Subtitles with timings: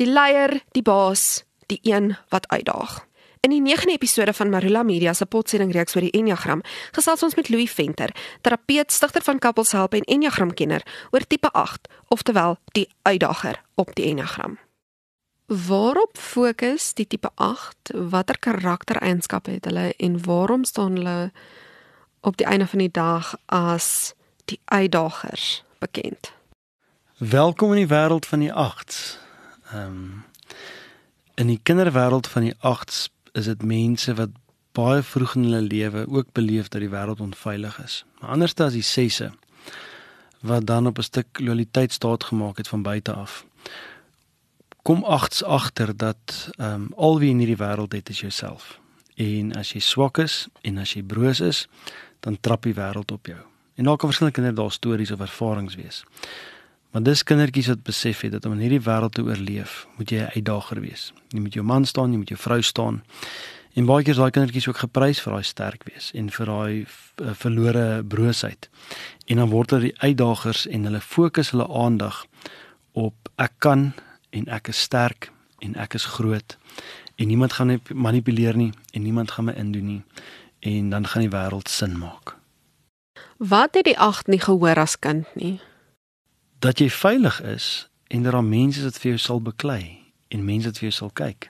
[0.00, 3.02] Die leier, die baas, die een wat uitdaag.
[3.44, 6.62] In die 9de episode van Marula Media se potsending reeks oor die Enneagram,
[6.96, 8.08] gesels ons met Louis Venter,
[8.40, 13.92] terapeut, stigter van Couples Help en Enneagram kenner oor tipe 8, oftewel die uitdager op
[13.94, 14.56] die Enneagram.
[15.68, 17.92] Waarop fokus die tipe 8?
[17.92, 21.30] Watter karaktereienskappe het hulle en waarom staan hulle
[22.20, 24.14] op die einde van die dag as
[24.48, 26.32] die uitdagers bekend?
[27.18, 29.19] Welkom in die wêreld van die 8s.
[29.72, 30.24] Ehm um,
[31.34, 34.30] in die kinderwêreld van die 8s is dit mense wat
[34.76, 38.04] baie vroeg in hulle lewe ook beleef dat die wêreld onveilig is.
[38.20, 39.30] Maar anders as die sesse
[40.40, 43.44] wat dan op 'n stuk loyaliteit staat gemaak het van buite af.
[44.82, 48.80] Kom agts agter dat ehm um, al wie in hierdie wêreld het is jouself.
[49.14, 51.68] En as jy swak is en as jy broos is,
[52.20, 53.40] dan trap die wêreld op jou.
[53.74, 56.04] En daar kan verskillende kinders daar stories of ervarings wees.
[56.90, 60.18] Maar dis kindertjies wat besef het dat om in hierdie wêreld te oorleef, moet jy
[60.18, 61.12] 'n uitdager wees.
[61.28, 63.02] Jy moet jou man staan, jy moet jou vrou staan.
[63.74, 66.86] En baie keer is daai kindertjies ook geprys vir daai sterk wees en vir daai
[67.22, 68.68] uh, verlore broosheid.
[69.26, 72.24] En dan word hulle die uitdagers en hulle fokus hulle aandag
[72.92, 73.92] op ek kan
[74.30, 75.30] en ek is sterk
[75.62, 76.58] en ek is groot
[77.16, 80.02] en niemand gaan my manipuleer nie en niemand gaan my indoen nie
[80.60, 82.36] en dan gaan die wêreld sin maak.
[83.36, 85.60] Wat het die 8 nie gehoor as kind nie?
[86.60, 89.82] Dat jy veilig is en dat daar mense is wat vir jou sal beklei
[90.28, 91.48] en mense wat vir jou sal kyk.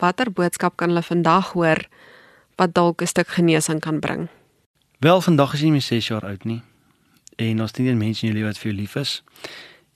[0.00, 1.84] Watter boodskap kan hulle vandag hoor
[2.56, 4.28] wat dalk 'n stuk genesing kan bring?
[4.98, 6.62] Wel, vandag is jy nie meer 6 jaar oud nie.
[7.36, 9.22] En ons sien mense in jou lewe wat vir jou lief is.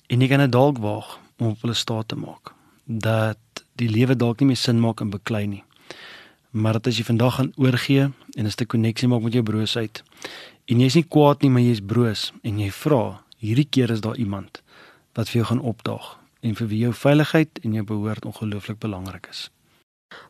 [0.06, 2.52] En jy kan dit dalk waag om op hulle staat te maak
[2.84, 3.38] dat
[3.76, 5.64] die lewe dalk nie meer sin maak en beklei nie.
[6.50, 10.02] Maar dat as jy vandag gaan oorgee en 'n stuk koneksie maak met jou broosheid
[10.66, 14.16] en jy's nie kwaad nie, maar jy's broos en jy vra hierdie keer is daar
[14.16, 14.62] iemand
[15.18, 19.26] wat vir jou gaan opdaag en vir wie jou veiligheid en jou behoort ongelooflik belangrik
[19.30, 19.50] is.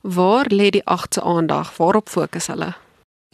[0.01, 1.77] Waar lê die agste aandag?
[1.77, 2.73] Waarop fokus hulle?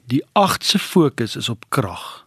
[0.08, 2.26] Die agste fokus is op krag.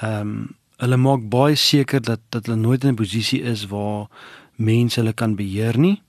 [0.00, 0.50] Ehm um,
[0.82, 4.08] hulle maak baie seker dat dat hulle nooit in 'n posisie is waar
[4.56, 6.02] mense hulle kan beheer nie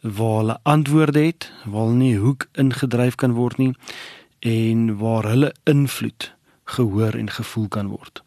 [0.00, 3.74] waar hulle antwoorde het, waar hulle nie hoek ingedryf kan word nie
[4.38, 6.32] en waar hulle invloed
[6.64, 8.22] gehoor en gevoel kan word.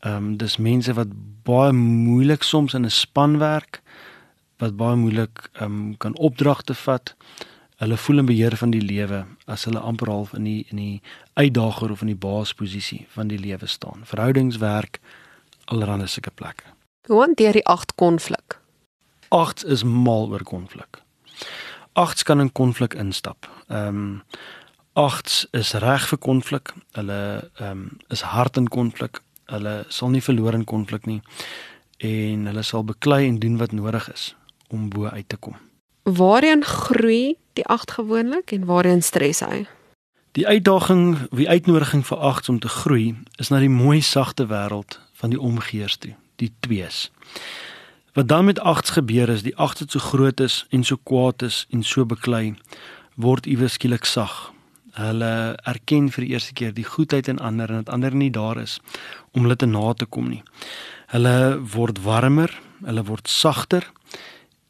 [0.00, 1.08] Ehm um, dis mense wat
[1.44, 3.82] baie moeilik soms in 'n span werk
[4.58, 7.14] wat baie moeilik ehm um, kan opdragte vat.
[7.76, 11.02] Hulle voel in beheer van die lewe as hulle amper half in die in die
[11.34, 14.00] uitdager of in die baasposisie van die lewe staan.
[14.04, 15.00] Verhoudingswerk
[15.64, 16.64] allerhande sulke plekke.
[17.06, 18.60] Hoe hanteer die 8 konflik?
[19.28, 21.02] 8 is mal oor konflik.
[21.92, 23.48] 8 kan in konflik instap.
[23.68, 24.22] Ehm um,
[24.92, 26.72] 8 is reg vir konflik.
[26.92, 31.20] Hulle ehm um, is hard in konflik hulle sal nie verloor in konflik nie
[32.00, 34.30] en hulle sal beklei en doen wat nodig is
[34.70, 35.56] om bo uit te kom.
[36.02, 39.66] Waarheen groei die 8 gewoonlik en waarheen stres hy?
[40.38, 45.00] Die uitdaging, die uitnodiging vir 8 om te groei is na die mooi sagte wêreld
[45.20, 47.10] van die omgeers toe, die 2's.
[48.14, 51.42] Wat dan met 8's gebeur is die 8 het so groot is en so kwaad
[51.42, 52.54] is en so beklei
[53.14, 54.52] word iewes skielik sag
[54.98, 58.58] hulle erken vir die eerste keer die goedheid in ander en dat ander nie daar
[58.60, 58.78] is
[59.32, 60.42] om hulle te na te kom nie.
[61.14, 62.52] Hulle word warmer,
[62.84, 63.86] hulle word sagter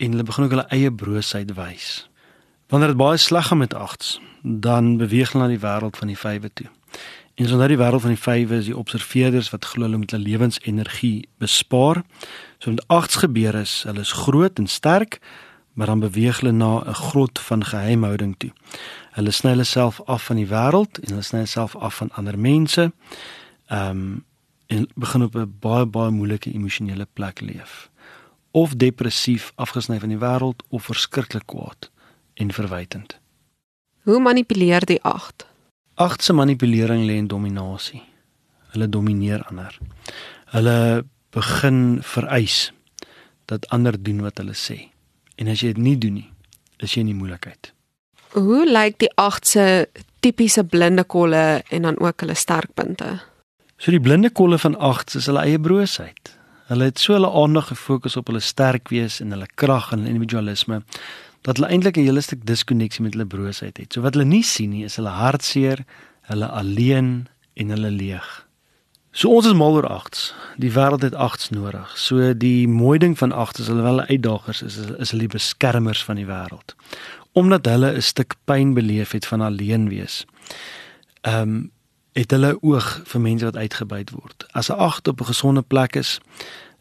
[0.01, 2.09] en hulle begin ook hulle eie broosheid wys.
[2.71, 6.19] Wanneer dit baie sleg gaan met agts, dan beweeg hulle na die wêreld van die
[6.19, 6.69] vywe toe.
[7.41, 10.13] En so na die wêreld van die vywe is die observeerders wat glo hulle met
[10.15, 12.03] hulle lewensenergie bespaar.
[12.61, 15.21] So met agts gebeur is, hulle is groot en sterk,
[15.73, 18.53] maar dan beweeg hulle na 'n grot van geheimhouding toe.
[19.11, 22.11] Hulle sny hulle self af van die wêreld en hulle sny hulle self af van
[22.11, 22.93] ander mense.
[23.67, 24.25] Ehm um,
[24.67, 27.91] en begin op 'n baie baie moeilike emosionele plek leef.
[28.51, 31.91] Of depressief afgesny van die wêreld of verskriklik kwaad
[32.35, 33.19] en verwytend.
[34.03, 35.47] Hoe manipuleer die 8?
[35.95, 38.03] 8 se manipulering lê in dominasie.
[38.73, 39.79] Hulle domineer ander.
[40.45, 42.73] Hulle begin vereis
[43.45, 44.89] dat ander doen wat hulle sê.
[45.41, 46.29] En as jy dit nie doen nie,
[46.85, 47.73] is jy in die moeilikheid.
[48.37, 49.65] Hoe lyk die 8 se
[50.21, 53.17] tipiese blinde kolle en dan ook hulle sterkpunte?
[53.81, 56.35] So die blinde kolle van 8 is hulle eie broosheid.
[56.69, 60.83] Hulle het so hulle aandag gefokus op hulle sterk wees en hulle krag en individualisme
[61.49, 63.93] dat hulle eintlik 'n hele stuk diskonneksie met hulle broosheid het.
[63.93, 65.85] So wat hulle nie sien nie is hulle hartseer,
[66.29, 68.47] hulle alleen en hulle leeg.
[69.13, 70.35] So ons is mal oor 8s.
[70.61, 71.93] Die wêreld het 8s nodig.
[71.99, 76.05] So die mooi ding van 8s is hulle wel uitdagers is is hulle die beskermers
[76.05, 76.75] van die wêreld.
[77.33, 80.25] Omdat hulle 'n stuk pyn beleef het van alleen wees.
[81.21, 81.71] Ehm um,
[82.13, 84.47] het hulle oog vir mense wat uitgebuit word.
[84.53, 86.21] As 'n 8 op 'n gesonde plek is,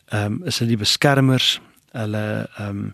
[0.06, 1.62] ehm um, is hulle die beskermers.
[1.92, 2.94] Hulle ehm um,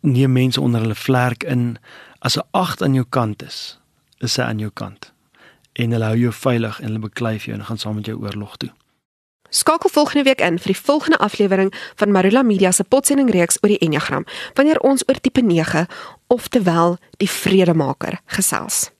[0.00, 1.78] neem mense onder hulle vlerk in.
[2.18, 3.78] As 'n 8 aan jou kant is,
[4.18, 5.12] is sy aan jou kant.
[5.72, 8.18] En hulle hou jou veilig en hulle beklei vir jou en gaan saam met jou
[8.20, 8.70] oorlog toe.
[9.50, 13.72] Skakel volgende week in vir die volgende aflewering van Marula Media se potsending reeks oor
[13.72, 15.86] die Enneagram, wanneer ons oor tipe 9,
[16.26, 18.90] oftewel die vredemaker, gesels.